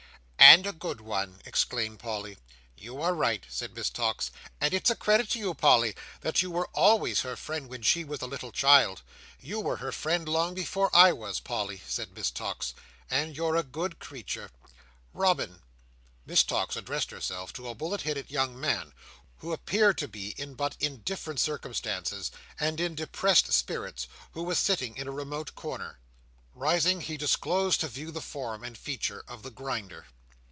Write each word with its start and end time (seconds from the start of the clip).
"And 0.43 0.67
a 0.67 0.73
good 0.73 0.99
one!" 0.99 1.39
exclaimed 1.45 1.99
Polly. 1.99 2.37
"You 2.75 3.01
are 3.01 3.13
right," 3.15 3.45
said 3.47 3.73
Miss 3.73 3.89
Tox; 3.89 4.31
"and 4.59 4.73
it's 4.73 4.89
a 4.89 4.97
credit 4.97 5.29
to 5.29 5.39
you, 5.39 5.53
Polly, 5.53 5.95
that 6.21 6.41
you 6.41 6.51
were 6.51 6.67
always 6.73 7.21
her 7.21 7.37
friend 7.37 7.69
when 7.69 7.83
she 7.83 8.03
was 8.03 8.21
a 8.21 8.27
little 8.27 8.51
child. 8.51 9.01
You 9.39 9.61
were 9.61 9.77
her 9.77 9.93
friend 9.93 10.27
long 10.27 10.53
before 10.53 10.93
I 10.93 11.13
was, 11.13 11.39
Polly," 11.39 11.81
said 11.87 12.13
Miss 12.13 12.31
Tox; 12.31 12.73
"and 13.09 13.33
you're 13.37 13.55
a 13.55 13.63
good 13.63 13.99
creature. 13.99 14.51
Robin!" 15.13 15.61
Miss 16.25 16.43
Tox 16.43 16.75
addressed 16.75 17.11
herself 17.11 17.53
to 17.53 17.69
a 17.69 17.75
bullet 17.75 18.01
headed 18.01 18.29
young 18.29 18.59
man, 18.59 18.93
who 19.37 19.53
appeared 19.53 19.97
to 19.99 20.07
be 20.09 20.31
in 20.37 20.55
but 20.55 20.75
indifferent 20.81 21.39
circumstances, 21.39 22.29
and 22.59 22.81
in 22.81 22.93
depressed 22.93 23.53
spirits, 23.53 24.03
and 24.05 24.31
who 24.33 24.43
was 24.43 24.59
sitting 24.59 24.97
in 24.97 25.07
a 25.07 25.11
remote 25.11 25.55
corner. 25.55 25.99
Rising, 26.53 26.99
he 26.99 27.15
disclosed 27.15 27.79
to 27.81 27.87
view 27.87 28.11
the 28.11 28.19
form 28.21 28.65
and 28.65 28.77
features 28.77 29.23
of 29.29 29.43
the 29.43 29.51
Grinder. 29.51 30.07